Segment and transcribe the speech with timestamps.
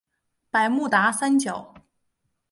[0.49, 1.75] 百慕达三角。